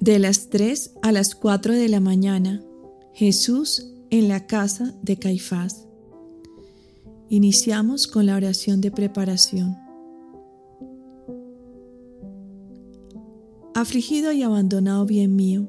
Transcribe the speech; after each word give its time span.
De 0.00 0.20
las 0.20 0.48
3 0.48 0.92
a 1.02 1.10
las 1.10 1.34
4 1.34 1.74
de 1.74 1.88
la 1.88 1.98
mañana, 1.98 2.62
Jesús 3.14 3.90
en 4.10 4.28
la 4.28 4.46
casa 4.46 4.94
de 5.02 5.16
Caifás. 5.16 5.86
Iniciamos 7.28 8.06
con 8.06 8.26
la 8.26 8.36
oración 8.36 8.80
de 8.80 8.92
preparación. 8.92 9.76
Afligido 13.74 14.30
y 14.30 14.44
abandonado 14.44 15.04
bien 15.04 15.34
mío, 15.34 15.68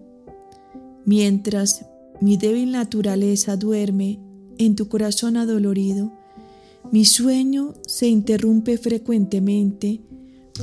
mientras 1.05 1.87
mi 2.21 2.37
débil 2.37 2.71
naturaleza 2.71 3.57
duerme 3.57 4.19
en 4.59 4.75
tu 4.75 4.89
corazón 4.89 5.37
adolorido, 5.37 6.13
mi 6.91 7.03
sueño 7.03 7.73
se 7.87 8.07
interrumpe 8.07 8.77
frecuentemente 8.77 10.01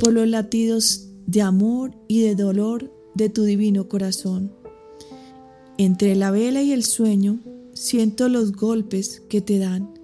por 0.01 0.13
los 0.13 0.29
latidos 0.29 1.09
de 1.27 1.43
amor 1.43 1.97
y 2.07 2.21
de 2.21 2.37
dolor 2.37 2.96
de 3.17 3.31
tu 3.31 3.45
divino 3.45 3.89
corazón. 3.89 4.53
Entre 5.79 6.15
la 6.15 6.31
vela 6.31 6.63
y 6.63 6.73
el 6.73 6.85
sueño 6.85 7.41
siento 7.73 8.29
los 8.29 8.53
golpes 8.53 9.23
que 9.29 9.41
te 9.41 9.59
dan. 9.59 9.95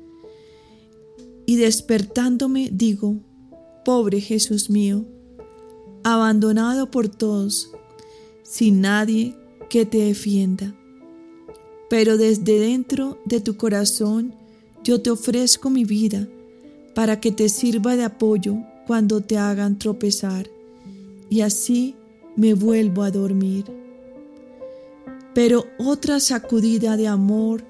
Y 1.47 1.57
despertándome 1.57 2.71
digo, 2.73 3.17
pobre 3.85 4.21
Jesús 4.21 4.71
mío, 4.71 5.05
abandonado 6.05 6.91
por 6.91 7.09
todos, 7.09 7.71
sin 8.43 8.81
nadie 8.81 9.35
que 9.69 9.85
te 9.85 9.99
defienda. 9.99 10.75
Pero 11.91 12.17
desde 12.17 12.59
dentro 12.59 13.19
de 13.27 13.41
tu 13.41 13.57
corazón 13.57 14.35
yo 14.85 15.03
te 15.03 15.11
ofrezco 15.11 15.69
mi 15.69 15.85
vida 15.85 16.29
para 16.95 17.21
que 17.21 17.31
te 17.31 17.49
sirva 17.49 17.97
de 17.97 18.05
apoyo 18.05 18.57
cuando 18.87 19.21
te 19.21 19.39
hagan 19.39 19.79
tropezar, 19.79 20.51
y 21.31 21.41
así 21.41 21.95
me 22.36 22.55
vuelvo 22.55 23.02
a 23.02 23.11
dormir. 23.11 23.64
Pero 25.34 25.64
otra 25.78 26.20
sacudida 26.20 26.97
de 26.97 27.08
amor 27.08 27.64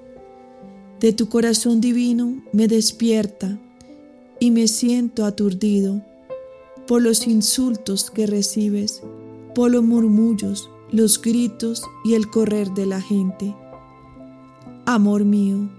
de 1.00 1.12
tu 1.12 1.28
corazón 1.28 1.80
divino 1.80 2.42
me 2.52 2.68
despierta 2.68 3.58
y 4.38 4.50
me 4.50 4.68
siento 4.68 5.24
aturdido 5.24 6.02
por 6.86 7.02
los 7.02 7.26
insultos 7.26 8.10
que 8.10 8.26
recibes, 8.26 9.02
por 9.54 9.70
los 9.70 9.84
murmullos, 9.84 10.68
los 10.90 11.20
gritos 11.20 11.82
y 12.04 12.14
el 12.14 12.28
correr 12.28 12.70
de 12.72 12.86
la 12.86 13.00
gente. 13.00 13.54
Amor 14.84 15.24
mío, 15.24 15.70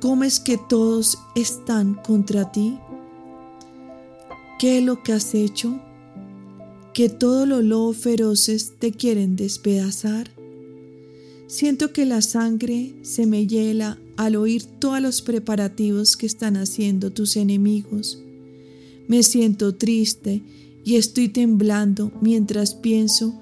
¿cómo 0.00 0.24
es 0.24 0.40
que 0.40 0.58
todos 0.68 1.18
están 1.34 1.94
contra 1.94 2.52
ti? 2.52 2.78
¿Qué 4.58 4.78
es 4.78 4.84
lo 4.84 5.02
que 5.02 5.12
has 5.12 5.34
hecho? 5.34 5.80
¿Que 6.98 7.08
todos 7.08 7.46
los 7.46 7.62
lobos 7.62 7.96
feroces 7.96 8.72
te 8.80 8.90
quieren 8.90 9.36
despedazar? 9.36 10.32
Siento 11.46 11.92
que 11.92 12.04
la 12.04 12.22
sangre 12.22 12.96
se 13.02 13.24
me 13.24 13.46
hiela 13.46 14.00
al 14.16 14.34
oír 14.34 14.64
todos 14.64 15.00
los 15.00 15.22
preparativos 15.22 16.16
que 16.16 16.26
están 16.26 16.56
haciendo 16.56 17.12
tus 17.12 17.36
enemigos. 17.36 18.20
Me 19.06 19.22
siento 19.22 19.76
triste 19.76 20.42
y 20.84 20.96
estoy 20.96 21.28
temblando 21.28 22.10
mientras 22.20 22.74
pienso 22.74 23.40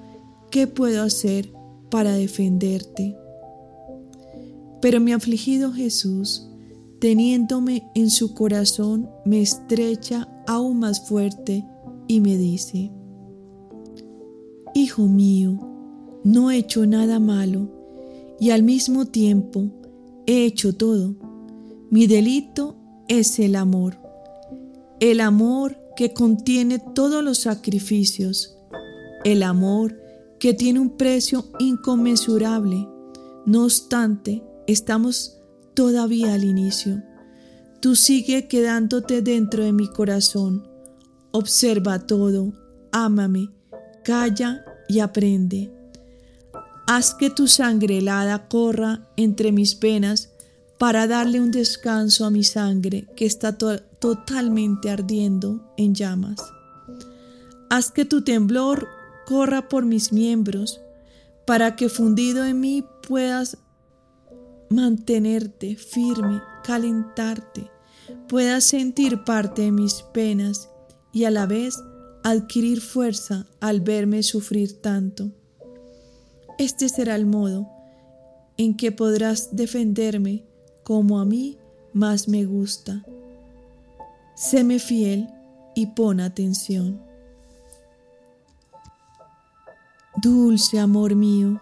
qué 0.51 0.67
puedo 0.67 1.03
hacer 1.03 1.51
para 1.91 2.13
defenderte. 2.13 3.17
Pero 4.83 5.01
mi 5.01 5.15
afligido 5.15 5.73
Jesús, 5.73 6.47
teniéndome 6.99 7.85
en 7.95 8.11
su 8.11 8.35
corazón, 8.35 9.09
me 9.25 9.41
estrecha 9.41 10.29
aún 10.47 10.79
más 10.81 11.09
fuerte 11.09 11.65
y 12.07 12.21
me 12.21 12.37
dice, 12.37 12.91
Hijo 14.79 15.07
mío, 15.07 15.59
no 16.23 16.51
he 16.51 16.59
hecho 16.59 16.85
nada 16.85 17.19
malo 17.19 17.71
y 18.39 18.51
al 18.51 18.63
mismo 18.63 19.07
tiempo 19.07 19.71
he 20.27 20.45
hecho 20.45 20.75
todo. 20.75 21.15
Mi 21.89 22.07
delito 22.07 22.77
es 23.09 23.39
el 23.39 23.57
amor, 23.57 23.97
el 25.01 25.23
amor 25.23 25.79
que 25.97 26.13
contiene 26.13 26.79
todos 26.79 27.25
los 27.25 27.39
sacrificios, 27.39 28.59
el 29.25 29.45
amor 29.45 29.99
que 30.39 30.53
tiene 30.53 30.79
un 30.79 30.99
precio 30.99 31.47
inconmensurable. 31.59 32.87
No 33.47 33.65
obstante, 33.65 34.43
estamos 34.67 35.39
todavía 35.73 36.35
al 36.35 36.45
inicio. 36.45 37.03
Tú 37.81 37.97
sigue 37.97 38.47
quedándote 38.47 39.23
dentro 39.23 39.65
de 39.65 39.73
mi 39.73 39.89
corazón. 39.89 40.69
Observa 41.31 42.07
todo, 42.07 42.53
ámame, 42.93 43.49
calla 44.05 44.66
y 44.89 45.01
aprende. 45.01 45.71
Haz 46.87 47.15
que 47.15 47.31
tu 47.31 47.49
sangre 47.49 47.99
helada 47.99 48.49
corra 48.49 49.09
entre 49.17 49.53
mis 49.53 49.79
venas 49.81 50.31
para 50.79 51.07
darle 51.07 51.41
un 51.41 51.51
descanso 51.51 52.25
a 52.25 52.31
mi 52.31 52.45
sangre 52.45 53.07
que 53.17 53.27
está 53.27 53.57
totalmente 53.57 54.91
ardiendo 54.91 55.73
en 55.77 55.95
llamas. 55.95 56.41
Haz 57.71 57.91
que 57.91 58.05
tu 58.05 58.23
temblor 58.23 58.87
corra 59.27 59.69
por 59.69 59.85
mis 59.85 60.13
miembros 60.13 60.81
para 61.47 61.77
que 61.77 61.89
fundido 61.89 62.45
en 62.45 62.61
mí 62.61 62.85
puedas 63.07 63.59
mantenerte 64.69 65.77
firme, 65.77 66.41
calentarte, 66.65 67.71
puedas 68.29 68.65
sentir 68.65 69.25
parte 69.25 69.63
de 69.63 69.73
mis 69.73 70.03
penas 70.13 70.69
y 71.13 71.25
a 71.25 71.31
la 71.31 71.47
vez 71.47 71.83
adquirir 72.31 72.81
fuerza 72.81 73.47
al 73.61 73.81
verme 73.81 74.25
sufrir 74.25 74.83
tanto. 74.83 75.31
Este 76.59 76.89
será 76.89 77.15
el 77.15 77.25
modo 77.25 77.69
en 78.57 78.77
que 78.77 78.91
podrás 78.91 79.55
defenderme 79.55 80.45
como 80.83 81.21
a 81.21 81.25
mí 81.25 81.57
más 81.93 82.27
me 82.27 82.45
gusta. 82.45 83.05
Séme 84.35 84.81
fiel 84.81 85.29
y 85.77 85.87
pon 85.87 86.19
atención. 86.19 87.01
Dulce 90.21 90.81
amor 90.81 91.15
mío, 91.15 91.61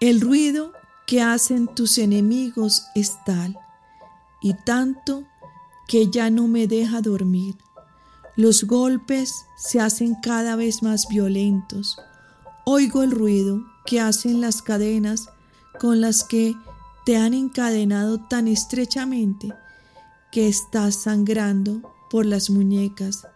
el 0.00 0.20
ruido 0.20 0.72
que 1.04 1.20
hacen 1.20 1.66
tus 1.66 1.98
enemigos 1.98 2.84
es 2.94 3.12
tal 3.24 3.58
y 4.40 4.54
tanto 4.64 5.24
que 5.88 6.08
ya 6.08 6.30
no 6.30 6.46
me 6.46 6.68
deja 6.68 7.00
dormir. 7.00 7.56
Los 8.38 8.62
golpes 8.62 9.46
se 9.56 9.80
hacen 9.80 10.14
cada 10.14 10.54
vez 10.54 10.80
más 10.84 11.08
violentos. 11.08 11.98
Oigo 12.64 13.02
el 13.02 13.10
ruido 13.10 13.64
que 13.84 14.00
hacen 14.00 14.40
las 14.40 14.62
cadenas 14.62 15.28
con 15.80 16.00
las 16.00 16.22
que 16.22 16.54
te 17.04 17.16
han 17.16 17.34
encadenado 17.34 18.20
tan 18.20 18.46
estrechamente 18.46 19.52
que 20.30 20.46
estás 20.46 21.02
sangrando 21.02 21.82
por 22.10 22.26
las 22.26 22.48
muñecas, 22.48 23.26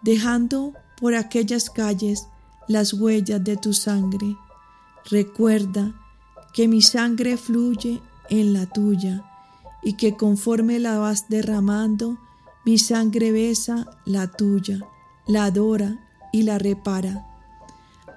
dejando 0.00 0.72
por 0.98 1.14
aquellas 1.14 1.68
calles 1.68 2.28
las 2.68 2.94
huellas 2.94 3.44
de 3.44 3.58
tu 3.58 3.74
sangre. 3.74 4.34
Recuerda 5.10 5.92
que 6.54 6.68
mi 6.68 6.80
sangre 6.80 7.36
fluye 7.36 8.00
en 8.30 8.54
la 8.54 8.64
tuya 8.64 9.30
y 9.82 9.98
que 9.98 10.16
conforme 10.16 10.78
la 10.78 10.96
vas 10.96 11.28
derramando, 11.28 12.16
mi 12.68 12.76
sangre 12.76 13.32
besa 13.32 13.86
la 14.04 14.26
tuya, 14.26 14.78
la 15.26 15.44
adora 15.44 16.06
y 16.34 16.42
la 16.42 16.58
repara. 16.58 17.26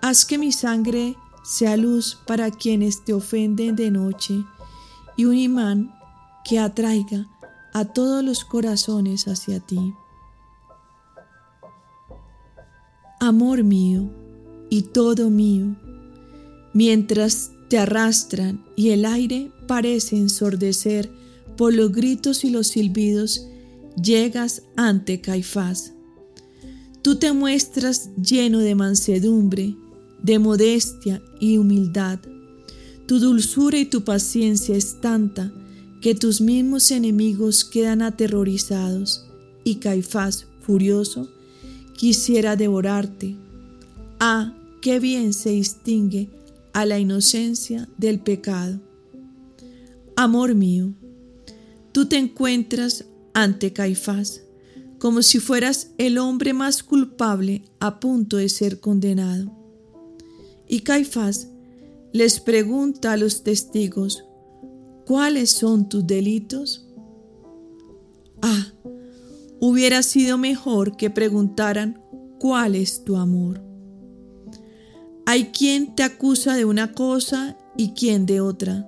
Haz 0.02 0.26
que 0.26 0.38
mi 0.38 0.52
sangre 0.52 1.16
sea 1.42 1.78
luz 1.78 2.20
para 2.28 2.52
quienes 2.52 3.06
te 3.06 3.14
ofenden 3.14 3.78
de 3.78 3.92
noche 3.92 4.44
y 5.16 5.24
un 5.24 5.38
imán 5.38 5.96
que 6.44 6.60
atraiga 6.60 7.30
a 7.72 7.86
todos 7.86 8.26
los 8.26 8.44
corazones 8.44 9.26
hacia 9.30 9.62
ti. 9.62 9.94
Amor 13.22 13.64
mío, 13.64 14.10
y 14.70 14.82
todo 14.82 15.30
mío, 15.30 15.78
mientras 16.74 17.52
te 17.70 17.78
arrastran 17.78 18.66
y 18.76 18.90
el 18.90 19.06
aire 19.06 19.50
parece 19.66 20.18
ensordecer 20.18 21.10
por 21.56 21.74
los 21.74 21.94
gritos 21.94 22.44
y 22.44 22.50
los 22.50 22.68
silbidos, 22.68 23.48
llegas 23.96 24.64
ante 24.76 25.22
Caifás. 25.22 25.94
Tú 27.02 27.16
te 27.16 27.34
muestras 27.34 28.10
lleno 28.16 28.60
de 28.60 28.76
mansedumbre, 28.76 29.76
de 30.22 30.40
modestia 30.40 31.22
y 31.40 31.58
humildad. 31.58 32.20
Tu 33.08 33.20
dulzura 33.20 33.80
y 33.80 33.86
tu 33.86 34.04
paciencia 34.04 34.76
es 34.76 35.02
tanta 35.02 35.52
que 36.02 36.16
tus 36.16 36.42
mismos 36.42 36.92
enemigos 36.92 37.66
quedan 37.66 38.02
aterrorizados 38.02 39.26
y 39.64 39.76
Caifás, 39.76 40.48
furioso, 40.62 41.30
quisiera 41.98 42.56
devorarte. 42.56 43.36
Ah, 44.20 44.56
qué 44.82 45.00
bien 45.00 45.34
se 45.34 45.52
distingue 45.52 46.30
a 46.74 46.86
la 46.86 47.00
inocencia 47.00 47.88
del 47.98 48.20
pecado. 48.20 48.80
Amor 50.16 50.56
mío, 50.56 50.94
tú 51.92 52.06
te 52.06 52.18
encuentras 52.18 53.06
ante 53.34 53.74
Caifás 53.74 54.44
como 55.02 55.24
si 55.24 55.40
fueras 55.40 55.90
el 55.98 56.20
hombre 56.20 56.54
más 56.54 56.84
culpable 56.84 57.64
a 57.80 58.00
punto 58.00 58.38
de 58.38 58.50
ser 58.50 58.80
condenado. 58.80 59.52
Y 60.68 60.82
Caifás 60.82 61.48
les 62.14 62.40
pregunta 62.40 63.14
a 63.14 63.18
los 63.18 63.42
testigos, 63.42 64.24
¿cuáles 65.08 65.50
son 65.50 65.90
tus 65.90 66.06
delitos? 66.06 66.86
Ah, 68.44 68.68
hubiera 69.60 70.04
sido 70.04 70.38
mejor 70.38 70.96
que 70.96 71.10
preguntaran, 71.10 72.00
¿cuál 72.40 72.76
es 72.76 73.04
tu 73.04 73.16
amor? 73.16 73.60
Hay 75.26 75.46
quien 75.46 75.96
te 75.96 76.04
acusa 76.04 76.56
de 76.56 76.66
una 76.66 76.94
cosa 76.94 77.58
y 77.76 77.94
quien 77.94 78.28
de 78.28 78.40
otra, 78.40 78.88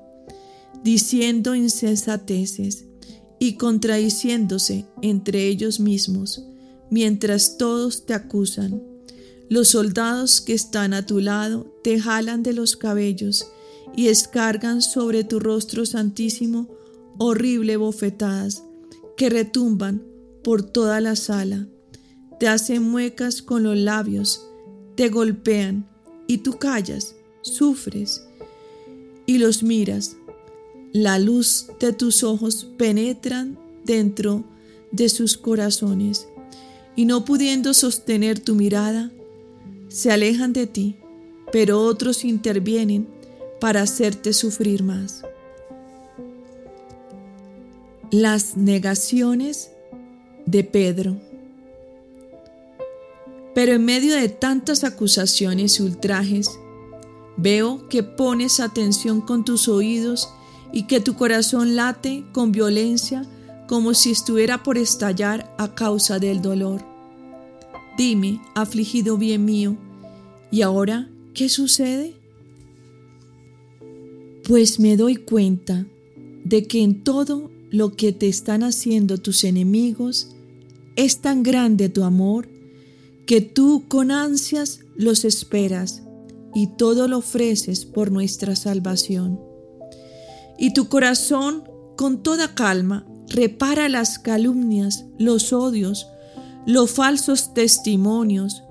diciendo 0.84 1.56
insensateces 1.56 2.86
y 3.44 3.56
contradiciéndose 3.56 4.86
entre 5.02 5.48
ellos 5.48 5.82
mismos, 5.82 6.46
mientras 6.90 7.58
todos 7.58 8.06
te 8.06 8.14
acusan. 8.14 8.82
Los 9.50 9.68
soldados 9.68 10.40
que 10.40 10.54
están 10.54 10.94
a 10.94 11.06
tu 11.06 11.20
lado 11.20 11.68
te 11.84 12.00
jalan 12.00 12.42
de 12.42 12.54
los 12.54 12.78
cabellos 12.78 13.46
y 13.98 14.06
descargan 14.06 14.82
sobre 14.82 15.26
tu 15.26 15.42
rostro 15.42 15.86
santísimo 15.86 16.70
horrible 17.18 17.76
bofetadas 17.76 18.64
que 19.18 19.30
retumban 19.30 20.02
por 20.42 20.64
toda 20.64 21.02
la 21.02 21.18
sala. 21.18 21.68
Te 22.40 22.48
hacen 22.48 22.82
muecas 22.82 23.42
con 23.42 23.64
los 23.64 23.76
labios, 23.76 24.48
te 24.96 25.10
golpean 25.10 25.86
y 26.28 26.38
tú 26.38 26.60
callas, 26.60 27.14
sufres 27.42 28.24
y 29.26 29.38
los 29.38 29.64
miras. 29.64 30.16
La 30.94 31.18
luz 31.18 31.66
de 31.80 31.92
tus 31.92 32.24
ojos 32.24 32.68
penetran 32.78 33.58
dentro 33.84 34.44
de 34.92 35.10
sus 35.10 35.38
corazones 35.38 36.28
y 36.96 37.06
no 37.06 37.26
pudiendo 37.26 37.74
sostener 37.74 38.40
tu 38.40 38.54
mirada, 38.54 39.10
se 39.88 40.12
alejan 40.12 40.54
de 40.54 40.68
ti, 40.68 40.96
pero 41.52 41.82
otros 41.82 42.24
intervienen 42.24 43.08
para 43.60 43.82
hacerte 43.82 44.34
sufrir 44.34 44.84
más. 44.84 45.24
Las 48.12 48.56
negaciones 48.56 49.72
de 50.46 50.64
Pedro. 50.64 51.18
Pero 53.56 53.74
en 53.74 53.84
medio 53.84 54.16
de 54.16 54.30
tantas 54.30 54.84
acusaciones 54.84 55.80
y 55.80 55.84
ultrajes, 55.84 56.52
veo 57.36 57.90
que 57.90 58.04
pones 58.04 58.60
atención 58.60 59.22
con 59.22 59.44
tus 59.44 59.68
oídos 59.68 60.30
y 60.74 60.84
que 60.84 61.00
tu 61.00 61.14
corazón 61.14 61.76
late 61.76 62.26
con 62.34 62.52
violencia 62.52 63.26
como 63.68 63.94
si 63.94 64.12
estuviera 64.12 64.64
por 64.64 64.78
estallar 64.78 65.56
a 65.58 65.74
causa 65.76 66.20
del 66.20 66.42
dolor. 66.42 66.84
Dime, 67.98 68.42
afligido 68.56 69.18
bien 69.18 69.46
mío, 69.46 69.78
¿y 70.52 70.64
ahora 70.64 71.10
qué 71.34 71.48
sucede? 71.48 72.16
Pues 74.48 74.80
me 74.80 74.98
doy 74.98 75.16
cuenta 75.16 75.86
de 76.44 76.68
que 76.68 76.82
en 76.82 77.04
todo 77.04 77.52
lo 77.70 77.96
que 77.96 78.12
te 78.12 78.28
están 78.28 78.64
haciendo 78.64 79.20
tus 79.20 79.44
enemigos 79.44 80.36
es 80.96 81.22
tan 81.22 81.44
grande 81.44 81.90
tu 81.90 82.04
amor 82.04 82.50
que 83.26 83.42
tú 83.42 83.86
con 83.88 84.12
ansias 84.12 84.82
los 84.96 85.24
esperas 85.24 86.04
y 86.54 86.68
todo 86.78 87.08
lo 87.08 87.20
ofreces 87.20 87.86
por 87.86 88.12
nuestra 88.12 88.56
salvación. 88.56 89.53
Y 90.58 90.74
tu 90.74 90.88
corazón 90.90 91.64
con 91.96 92.24
toda 92.24 92.56
calma 92.56 93.06
repara 93.28 93.90
las 93.90 94.20
calumnias, 94.20 95.06
los 95.18 95.54
odios, 95.54 96.08
los 96.66 96.92
falsos 96.92 97.54
testimonios, 97.54 98.64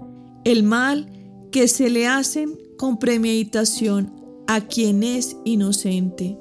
el 0.45 0.63
mal 0.63 1.11
que 1.51 1.69
se 1.69 1.91
le 1.91 2.07
hacen 2.07 2.59
con 2.79 2.99
premeditación 2.99 4.13
a 4.47 4.63
quien 4.63 5.03
es 5.03 5.37
inocente. 5.45 6.39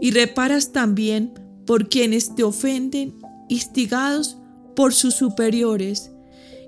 Y 0.00 0.10
reparas 0.10 0.72
también 0.72 1.32
por 1.66 1.88
quienes 1.88 2.34
te 2.34 2.44
ofenden, 2.44 3.18
instigados 3.48 4.38
por 4.76 4.92
sus 4.92 5.14
superiores 5.14 6.10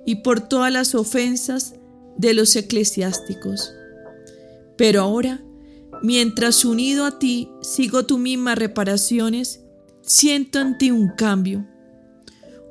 y 0.07 0.17
por 0.17 0.41
todas 0.41 0.73
las 0.73 0.95
ofensas 0.95 1.75
de 2.17 2.35
los 2.35 2.57
eclesiásticos. 2.57 3.73
Pero 4.77 5.03
ahora, 5.03 5.43
mientras 6.03 6.65
unido 6.65 7.05
a 7.05 7.19
ti 7.19 7.51
sigo 7.61 8.05
tus 8.05 8.19
mismas 8.19 8.59
reparaciones, 8.59 9.65
siento 10.03 10.61
en 10.61 10.79
ti 10.79 10.91
un 10.91 11.09
cambio, 11.09 11.67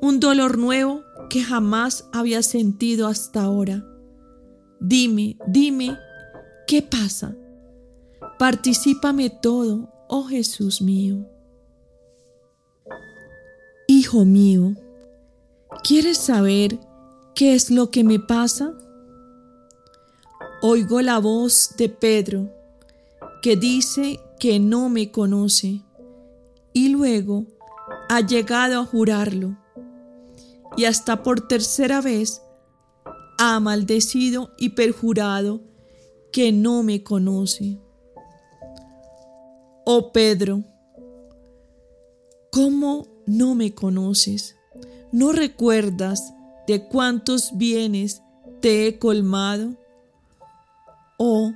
un 0.01 0.19
dolor 0.19 0.57
nuevo 0.57 1.03
que 1.29 1.43
jamás 1.43 2.07
había 2.13 2.43
sentido 2.43 3.07
hasta 3.07 3.41
ahora. 3.43 3.85
Dime, 4.79 5.37
dime, 5.47 5.97
¿qué 6.67 6.81
pasa? 6.81 7.35
Particípame 8.37 9.29
todo, 9.29 9.91
oh 10.07 10.25
Jesús 10.25 10.81
mío. 10.81 11.27
Hijo 13.87 14.25
mío, 14.25 14.73
¿quieres 15.83 16.17
saber 16.17 16.79
¿Qué 17.35 17.53
es 17.53 17.69
lo 17.69 17.91
que 17.91 18.05
me 18.05 18.17
pasa? 18.17 18.73
Oigo 20.61 21.01
la 21.01 21.19
voz 21.19 21.75
de 21.77 21.89
Pedro 21.89 22.49
que 23.45 23.55
dice 23.55 24.19
que 24.39 24.57
no 24.57 24.89
me 24.89 25.11
conoce 25.11 25.83
y 26.73 26.89
luego 26.89 27.45
ha 28.09 28.21
llegado 28.21 28.79
a 28.81 28.85
jurarlo 28.85 29.55
y 30.75 30.85
hasta 30.85 31.21
por 31.21 31.47
tercera 31.47 32.01
vez 32.01 32.41
ha 33.37 33.59
maldecido 33.59 34.49
y 34.57 34.69
perjurado 34.69 35.61
que 36.31 36.51
no 36.51 36.81
me 36.81 37.03
conoce. 37.03 37.77
Oh 39.85 40.11
Pedro, 40.11 40.63
¿cómo 42.51 43.05
no 43.27 43.53
me 43.53 43.75
conoces? 43.75 44.55
¿No 45.11 45.33
recuerdas 45.33 46.33
de 46.65 46.87
cuántos 46.87 47.55
bienes 47.55 48.23
te 48.59 48.87
he 48.87 48.97
colmado? 48.97 49.75
O 51.19 51.53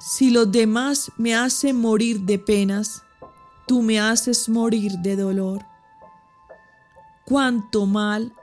si 0.00 0.30
los 0.30 0.50
demás 0.50 1.12
me 1.16 1.34
hacen 1.34 1.76
morir 1.76 2.20
de 2.20 2.38
penas, 2.38 3.02
tú 3.66 3.82
me 3.82 4.00
haces 4.00 4.48
morir 4.48 4.92
de 4.98 5.14
dolor. 5.14 5.64
Cuánto 7.24 7.86
mal 7.86 8.34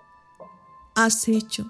has 0.96 1.28
hecho, 1.28 1.70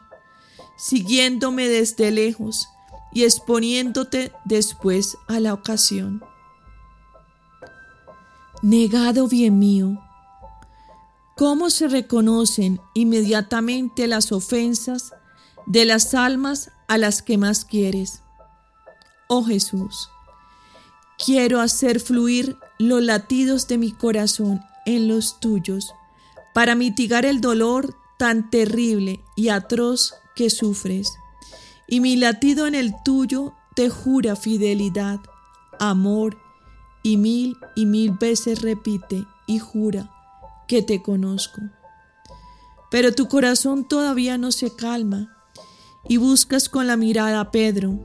siguiéndome 0.78 1.68
desde 1.68 2.12
lejos 2.12 2.68
y 3.12 3.24
exponiéndote 3.24 4.32
después 4.46 5.18
a 5.28 5.40
la 5.40 5.54
ocasión. 5.54 6.22
Negado 8.62 9.28
bien 9.28 9.58
mío, 9.58 9.98
¿Cómo 11.38 11.70
se 11.70 11.88
reconocen 11.88 12.82
inmediatamente 12.96 14.08
las 14.08 14.32
ofensas 14.32 15.14
de 15.68 15.86
las 15.86 16.16
almas 16.16 16.72
a 16.88 16.98
las 16.98 17.22
que 17.22 17.38
más 17.38 17.64
quieres? 17.64 18.24
Oh 19.28 19.44
Jesús, 19.44 20.10
quiero 21.24 21.60
hacer 21.60 22.00
fluir 22.00 22.58
los 22.80 23.04
latidos 23.04 23.68
de 23.68 23.78
mi 23.78 23.92
corazón 23.92 24.62
en 24.86 25.10
los 25.10 25.42
tuyos 25.42 25.94
para 26.54 26.76
mitigar 26.76 27.26
el 27.26 27.42
dolor 27.42 27.94
tan 28.18 28.50
terrible 28.50 29.20
y 29.36 29.50
atroz 29.50 30.14
que 30.36 30.50
sufres. 30.50 31.14
Y 31.88 32.00
mi 32.00 32.16
latido 32.16 32.68
en 32.68 32.76
el 32.76 32.94
tuyo 33.04 33.54
te 33.76 33.90
jura 33.90 34.38
fidelidad, 34.38 35.20
amor, 35.78 36.38
y 37.04 37.18
mil 37.18 37.58
y 37.76 37.86
mil 37.86 38.12
veces 38.12 38.62
repite 38.62 39.26
y 39.46 39.60
jura 39.60 40.10
que 40.68 40.82
te 40.82 41.02
conozco. 41.02 41.62
Pero 42.90 43.14
tu 43.14 43.28
corazón 43.28 43.88
todavía 43.88 44.38
no 44.38 44.52
se 44.52 44.74
calma 44.76 45.36
y 46.08 46.18
buscas 46.18 46.70
con 46.70 46.88
la 46.88 46.96
mirada 46.96 47.42
a 47.42 47.52
Pedro 47.52 48.00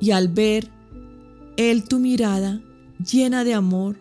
y 0.00 0.12
al 0.12 0.28
ver 0.28 0.68
él 1.56 1.84
tu 1.84 1.98
mirada 1.98 2.62
llena 3.04 3.44
de 3.44 3.54
amor, 3.54 3.96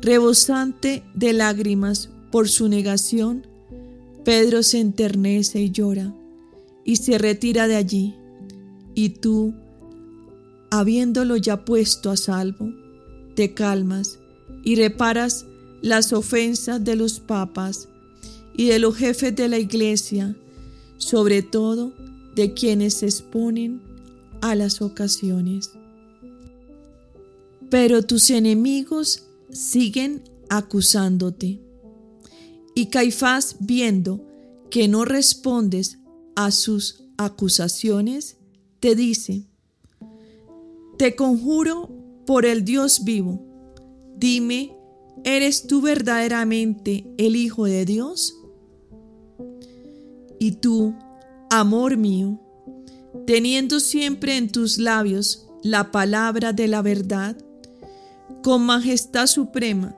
rebosante 0.00 1.02
de 1.14 1.32
lágrimas 1.32 2.10
por 2.30 2.48
su 2.48 2.68
negación, 2.68 3.46
Pedro 4.24 4.62
se 4.62 4.80
enternece 4.80 5.60
y 5.60 5.70
llora 5.70 6.14
y 6.84 6.96
se 6.96 7.18
retira 7.18 7.68
de 7.68 7.76
allí. 7.76 8.14
Y 8.94 9.10
tú, 9.10 9.54
habiéndolo 10.70 11.36
ya 11.36 11.64
puesto 11.64 12.10
a 12.10 12.16
salvo, 12.16 12.70
te 13.34 13.54
calmas 13.54 14.18
y 14.64 14.76
reparas 14.76 15.46
las 15.82 16.12
ofensas 16.12 16.82
de 16.82 16.96
los 16.96 17.20
papas 17.20 17.88
y 18.56 18.66
de 18.66 18.78
los 18.78 18.96
jefes 18.96 19.34
de 19.36 19.48
la 19.48 19.58
iglesia, 19.58 20.36
sobre 20.96 21.42
todo 21.42 21.92
de 22.34 22.54
quienes 22.54 22.94
se 22.94 23.06
exponen 23.06 23.87
a 24.40 24.54
las 24.54 24.80
ocasiones. 24.80 25.70
Pero 27.70 28.02
tus 28.02 28.30
enemigos 28.30 29.24
siguen 29.50 30.22
acusándote. 30.48 31.60
Y 32.74 32.86
Caifás, 32.86 33.56
viendo 33.60 34.24
que 34.70 34.88
no 34.88 35.04
respondes 35.04 35.98
a 36.36 36.50
sus 36.50 37.04
acusaciones, 37.16 38.36
te 38.80 38.94
dice, 38.94 39.46
Te 40.96 41.16
conjuro 41.16 41.90
por 42.26 42.46
el 42.46 42.64
Dios 42.64 43.04
vivo, 43.04 43.42
dime, 44.16 44.76
¿eres 45.24 45.66
tú 45.66 45.80
verdaderamente 45.80 47.06
el 47.16 47.36
Hijo 47.36 47.64
de 47.64 47.84
Dios? 47.84 48.34
Y 50.38 50.52
tú, 50.52 50.94
amor 51.50 51.96
mío, 51.96 52.40
teniendo 53.28 53.78
siempre 53.78 54.38
en 54.38 54.50
tus 54.50 54.78
labios 54.78 55.46
la 55.62 55.90
palabra 55.90 56.54
de 56.54 56.66
la 56.66 56.80
verdad, 56.80 57.36
con 58.42 58.62
majestad 58.62 59.26
suprema 59.26 59.94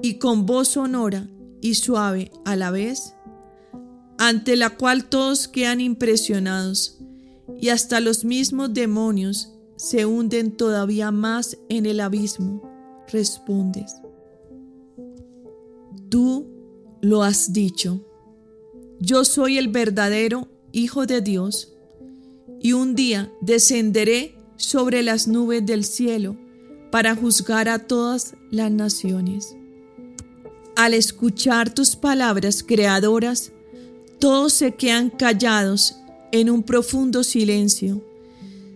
y 0.00 0.20
con 0.20 0.46
voz 0.46 0.68
sonora 0.68 1.28
y 1.60 1.74
suave 1.74 2.30
a 2.44 2.54
la 2.54 2.70
vez, 2.70 3.16
ante 4.16 4.54
la 4.54 4.70
cual 4.70 5.06
todos 5.06 5.48
quedan 5.48 5.80
impresionados 5.80 7.00
y 7.60 7.70
hasta 7.70 7.98
los 7.98 8.24
mismos 8.24 8.72
demonios 8.72 9.52
se 9.74 10.06
hunden 10.06 10.56
todavía 10.56 11.10
más 11.10 11.58
en 11.68 11.84
el 11.84 11.98
abismo, 11.98 12.62
respondes. 13.08 13.96
Tú 16.08 16.46
lo 17.00 17.24
has 17.24 17.52
dicho. 17.52 18.06
Yo 19.00 19.24
soy 19.24 19.58
el 19.58 19.66
verdadero 19.66 20.46
Hijo 20.70 21.06
de 21.06 21.20
Dios 21.20 21.71
y 22.62 22.72
un 22.72 22.94
día 22.94 23.32
descenderé 23.40 24.36
sobre 24.56 25.02
las 25.02 25.26
nubes 25.26 25.66
del 25.66 25.84
cielo 25.84 26.36
para 26.90 27.16
juzgar 27.16 27.68
a 27.68 27.80
todas 27.80 28.36
las 28.50 28.70
naciones. 28.70 29.56
Al 30.76 30.94
escuchar 30.94 31.74
tus 31.74 31.96
palabras 31.96 32.62
creadoras, 32.62 33.52
todos 34.18 34.52
se 34.52 34.72
quedan 34.74 35.10
callados 35.10 35.96
en 36.30 36.48
un 36.48 36.62
profundo 36.62 37.24
silencio, 37.24 38.00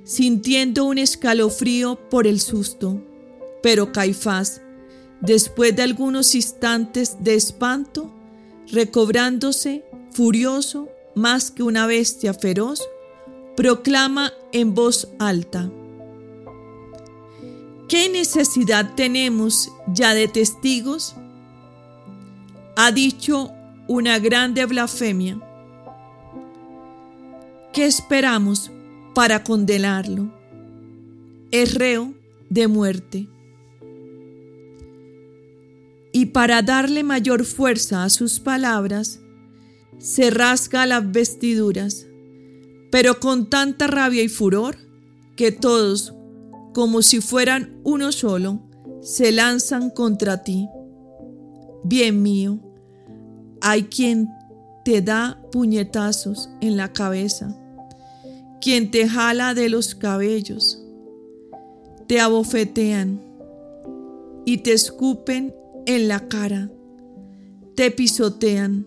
sintiendo 0.05 0.85
un 0.85 0.99
escalofrío 0.99 1.97
por 2.11 2.27
el 2.27 2.41
susto. 2.41 3.01
Pero 3.63 3.93
Caifás, 3.93 4.61
después 5.21 5.75
de 5.77 5.83
algunos 5.83 6.35
instantes 6.35 7.17
de 7.21 7.35
espanto, 7.35 8.13
recobrándose, 8.71 9.85
furioso, 10.11 10.89
más 11.15 11.51
que 11.51 11.63
una 11.63 11.87
bestia 11.87 12.35
feroz, 12.35 12.83
proclama 13.57 14.33
en 14.53 14.75
voz 14.75 15.09
alta, 15.19 15.71
¿Qué 17.89 18.09
necesidad 18.09 18.97
tenemos 18.97 19.71
ya 19.87 20.13
de 20.13 20.27
testigos? 20.27 21.15
Ha 22.75 22.91
dicho 22.91 23.53
una 23.87 24.19
grande 24.19 24.67
blasfemia. 24.67 25.41
¿Qué 27.73 27.87
esperamos 27.87 28.73
para 29.15 29.45
condenarlo? 29.45 30.33
Es 31.53 31.75
reo 31.75 32.13
de 32.51 32.67
muerte. 32.67 33.29
Y 36.11 36.27
para 36.27 36.63
darle 36.63 37.05
mayor 37.05 37.45
fuerza 37.45 38.03
a 38.03 38.11
sus 38.11 38.41
palabras, 38.41 39.21
se 39.99 40.31
rasga 40.31 40.87
las 40.87 41.13
vestiduras, 41.13 42.09
pero 42.97 43.21
con 43.21 43.51
tanta 43.51 43.89
rabia 43.89 44.23
y 44.23 44.29
furor 44.31 44.79
que 45.37 45.53
todos, 45.53 46.15
como 46.73 47.03
si 47.03 47.21
fueran 47.21 47.79
uno 47.85 48.11
solo, 48.11 48.63
se 49.03 49.33
lanzan 49.33 49.91
contra 49.91 50.43
ti. 50.43 50.67
Bien 51.85 52.23
mío, 52.23 52.59
hay 53.61 53.83
quien 53.83 54.31
te 54.83 55.03
da 55.03 55.39
puñetazos 55.53 56.49
en 56.63 56.79
la 56.79 56.95
cabeza, 56.95 57.55
quien 58.63 58.91
te 58.91 59.07
jala 59.07 59.53
de 59.53 59.69
los 59.69 59.95
cabellos, 59.95 60.83
te 62.07 62.19
abofetean 62.19 63.21
y 64.47 64.63
te 64.63 64.73
escupen 64.73 65.55
en 65.85 66.09
la 66.09 66.29
cara, 66.29 66.71
te 67.75 67.91
pisotean. 67.91 68.87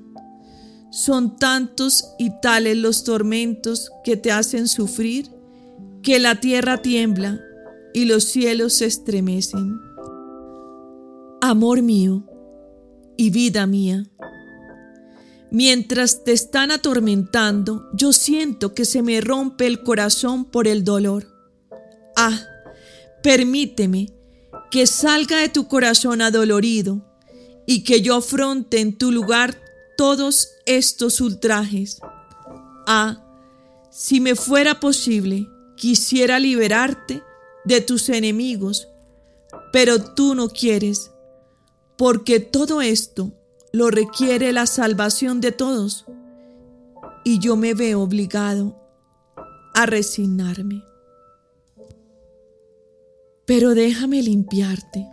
Son 0.92 1.38
tantos 1.38 2.16
y 2.18 2.32
tales 2.42 2.78
los 2.78 3.04
tormentos 3.04 3.92
que 4.04 4.18
te 4.18 4.32
hacen 4.32 4.68
sufrir 4.68 5.30
que 6.02 6.20
la 6.20 6.40
tierra 6.40 6.82
tiembla 6.82 7.40
y 7.94 8.06
los 8.06 8.24
cielos 8.24 8.74
se 8.74 8.86
estremecen. 8.86 9.80
Amor 11.42 11.82
mío 11.82 12.24
y 13.18 13.30
vida 13.30 13.68
mía, 13.68 14.04
mientras 15.52 16.24
te 16.24 16.32
están 16.32 16.72
atormentando, 16.72 17.88
yo 17.94 18.14
siento 18.14 18.74
que 18.74 18.86
se 18.86 19.02
me 19.02 19.22
rompe 19.22 19.68
el 19.68 19.84
corazón 19.84 20.46
por 20.46 20.68
el 20.68 20.84
dolor. 20.84 21.28
Ah, 22.16 22.40
permíteme 23.22 24.14
que 24.72 24.88
salga 24.88 25.38
de 25.38 25.50
tu 25.50 25.68
corazón 25.68 26.22
adolorido 26.22 27.06
y 27.66 27.84
que 27.84 28.02
yo 28.02 28.16
afronte 28.16 28.80
en 28.80 28.98
tu 28.98 29.12
lugar 29.12 29.58
todos 30.00 30.52
estos 30.66 31.20
ultrajes. 31.20 32.00
Ah, 32.88 33.22
si 33.92 34.22
me 34.22 34.34
fuera 34.34 34.80
posible, 34.80 35.46
quisiera 35.76 36.40
liberarte 36.40 37.22
de 37.66 37.82
tus 37.82 38.08
enemigos, 38.08 38.88
pero 39.74 40.02
tú 40.02 40.36
no 40.36 40.48
quieres, 40.48 41.12
porque 41.98 42.40
todo 42.40 42.82
esto 42.82 43.34
lo 43.74 43.90
requiere 43.90 44.54
la 44.54 44.68
salvación 44.68 45.42
de 45.42 45.52
todos, 45.52 46.06
y 47.26 47.40
yo 47.40 47.58
me 47.58 47.74
veo 47.74 48.00
obligado 48.00 48.80
a 49.74 49.86
resignarme. 49.86 50.82
Pero 53.46 53.76
déjame 53.76 54.22
limpiarte, 54.22 55.06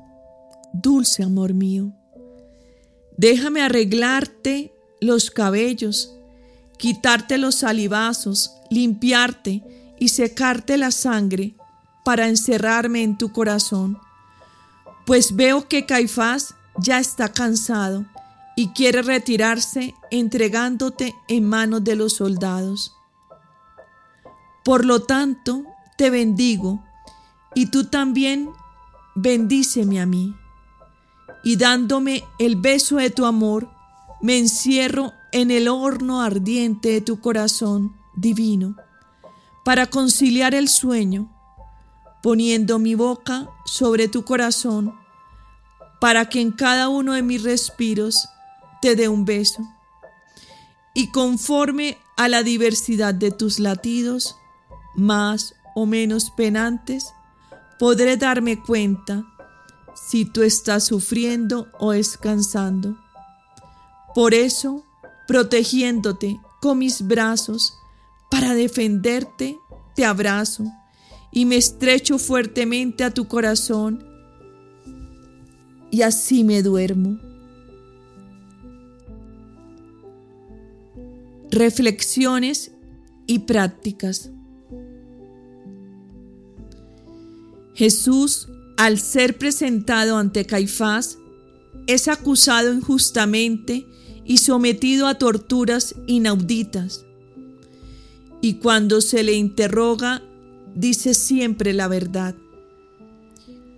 dulce 0.72 1.24
amor 1.24 1.54
mío. 1.54 1.92
Déjame 3.16 3.62
arreglarte 3.62 4.75
los 5.00 5.30
cabellos, 5.30 6.14
quitarte 6.78 7.38
los 7.38 7.56
salivazos, 7.56 8.52
limpiarte 8.70 9.62
y 9.98 10.08
secarte 10.08 10.76
la 10.76 10.90
sangre 10.90 11.54
para 12.04 12.28
encerrarme 12.28 13.02
en 13.02 13.18
tu 13.18 13.32
corazón, 13.32 13.98
pues 15.06 15.34
veo 15.34 15.68
que 15.68 15.86
Caifás 15.86 16.54
ya 16.78 16.98
está 16.98 17.32
cansado 17.32 18.04
y 18.56 18.68
quiere 18.68 19.02
retirarse 19.02 19.94
entregándote 20.10 21.14
en 21.28 21.48
manos 21.48 21.84
de 21.84 21.96
los 21.96 22.14
soldados. 22.14 22.94
Por 24.64 24.84
lo 24.84 25.02
tanto, 25.02 25.64
te 25.96 26.10
bendigo 26.10 26.82
y 27.54 27.66
tú 27.66 27.84
también 27.84 28.50
bendíceme 29.14 30.00
a 30.00 30.06
mí. 30.06 30.34
Y 31.44 31.56
dándome 31.56 32.24
el 32.38 32.56
beso 32.56 32.96
de 32.96 33.10
tu 33.10 33.24
amor, 33.24 33.70
me 34.26 34.38
encierro 34.38 35.12
en 35.30 35.52
el 35.52 35.68
horno 35.68 36.20
ardiente 36.20 36.88
de 36.88 37.00
tu 37.00 37.20
corazón 37.20 37.94
divino 38.16 38.74
para 39.64 39.86
conciliar 39.86 40.52
el 40.52 40.68
sueño 40.68 41.32
poniendo 42.24 42.80
mi 42.80 42.96
boca 42.96 43.48
sobre 43.66 44.08
tu 44.08 44.24
corazón, 44.24 44.98
para 46.00 46.28
que 46.28 46.40
en 46.40 46.50
cada 46.50 46.88
uno 46.88 47.12
de 47.12 47.22
mis 47.22 47.44
respiros 47.44 48.28
te 48.82 48.96
dé 48.96 49.08
un 49.08 49.24
beso. 49.24 49.62
Y 50.92 51.12
conforme 51.12 51.96
a 52.16 52.26
la 52.26 52.42
diversidad 52.42 53.14
de 53.14 53.30
tus 53.30 53.60
latidos, 53.60 54.34
más 54.96 55.54
o 55.76 55.86
menos 55.86 56.32
penantes, 56.36 57.12
podré 57.78 58.16
darme 58.16 58.60
cuenta 58.60 59.24
si 59.94 60.24
tú 60.24 60.42
estás 60.42 60.82
sufriendo 60.82 61.68
o 61.78 61.92
descansando. 61.92 63.05
Por 64.16 64.32
eso, 64.32 64.82
protegiéndote 65.28 66.40
con 66.62 66.78
mis 66.78 67.06
brazos, 67.06 67.78
para 68.30 68.54
defenderte, 68.54 69.58
te 69.94 70.06
abrazo 70.06 70.64
y 71.30 71.44
me 71.44 71.58
estrecho 71.58 72.16
fuertemente 72.16 73.04
a 73.04 73.12
tu 73.12 73.28
corazón 73.28 74.02
y 75.90 76.00
así 76.00 76.44
me 76.44 76.62
duermo. 76.62 77.18
Reflexiones 81.50 82.72
y 83.26 83.40
prácticas. 83.40 84.30
Jesús, 87.74 88.48
al 88.78 88.98
ser 88.98 89.36
presentado 89.36 90.16
ante 90.16 90.46
Caifás, 90.46 91.18
es 91.86 92.08
acusado 92.08 92.72
injustamente 92.72 93.86
y 94.26 94.38
sometido 94.38 95.06
a 95.06 95.18
torturas 95.18 95.94
inauditas. 96.06 97.04
Y 98.40 98.54
cuando 98.54 99.00
se 99.00 99.22
le 99.22 99.34
interroga 99.34 100.22
dice 100.74 101.14
siempre 101.14 101.72
la 101.72 101.88
verdad. 101.88 102.34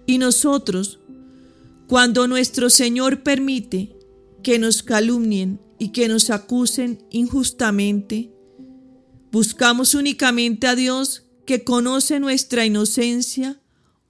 Y 0.06 0.18
nosotros, 0.18 0.98
cuando 1.86 2.26
nuestro 2.26 2.70
Señor 2.70 3.22
permite 3.22 3.96
que 4.42 4.58
nos 4.58 4.82
calumnien 4.82 5.60
y 5.78 5.90
que 5.90 6.08
nos 6.08 6.30
acusen 6.30 7.02
injustamente, 7.10 8.32
buscamos 9.30 9.94
únicamente 9.94 10.66
a 10.66 10.74
Dios 10.74 11.24
que 11.46 11.64
conoce 11.64 12.20
nuestra 12.20 12.66
inocencia 12.66 13.60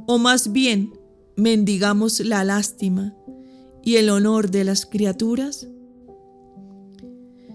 o 0.06 0.18
más 0.18 0.52
bien 0.52 0.92
mendigamos 1.36 2.20
la 2.20 2.44
lástima 2.44 3.14
y 3.84 3.96
el 3.96 4.10
honor 4.10 4.50
de 4.50 4.64
las 4.64 4.86
criaturas? 4.86 5.68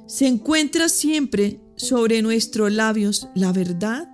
¿Se 0.05 0.27
encuentra 0.27 0.89
siempre 0.89 1.59
sobre 1.75 2.21
nuestros 2.21 2.71
labios 2.71 3.29
la 3.35 3.51
verdad? 3.53 4.09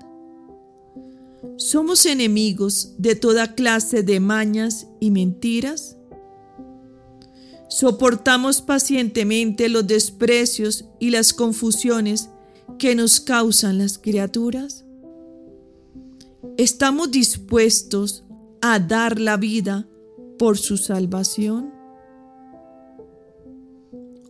¿Somos 1.58 2.06
enemigos 2.06 2.94
de 2.98 3.16
toda 3.16 3.56
clase 3.56 4.04
de 4.04 4.20
mañas 4.20 4.88
y 5.00 5.12
mentiras? 5.12 5.98
¿Soportamos 7.70 8.62
pacientemente 8.62 9.68
los 9.70 9.86
desprecios 9.86 10.86
y 11.00 11.10
las 11.10 11.34
confusiones 11.34 12.30
que 12.78 12.96
nos 12.96 13.20
causan 13.20 13.78
las 13.78 13.98
criaturas? 13.98 14.86
¿Estamos 16.58 17.12
dispuestos 17.12 18.26
a 18.62 18.80
dar 18.80 19.20
la 19.20 19.38
vida 19.38 19.88
por 20.38 20.58
su 20.58 20.78
salvación? 20.78 21.79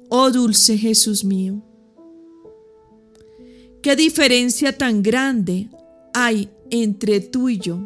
Oh 0.10 0.32
dulce 0.32 0.76
Jesús 0.76 1.24
mío, 1.24 1.62
qué 3.84 3.96
diferencia 3.96 4.76
tan 4.76 5.04
grande 5.04 5.70
hay 6.14 6.50
entre 6.72 7.20
tú 7.20 7.50
y 7.50 7.60
yo. 7.60 7.80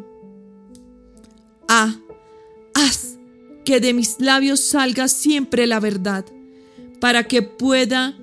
Ah, 1.68 2.00
haz 2.74 3.18
que 3.64 3.78
de 3.78 3.92
mis 3.92 4.20
labios 4.20 4.60
salga 4.60 5.08
siempre 5.08 5.66
la 5.66 5.80
verdad, 5.80 6.24
para 6.98 7.24
que 7.24 7.42
pueda 7.42 8.16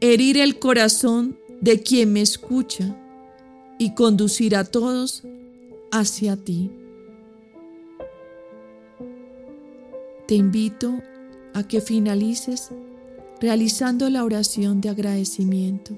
herir 0.00 0.38
el 0.38 0.58
corazón 0.58 1.38
de 1.60 1.82
quien 1.82 2.14
me 2.14 2.22
escucha 2.22 2.96
y 3.78 3.94
conducir 3.94 4.56
a 4.56 4.64
todos 4.64 5.24
hacia 5.92 6.36
ti. 6.36 6.70
Te 10.26 10.36
invito 10.36 11.02
a 11.52 11.66
que 11.66 11.80
finalices 11.80 12.70
realizando 13.40 14.10
la 14.10 14.24
oración 14.24 14.80
de 14.80 14.90
agradecimiento. 14.90 15.96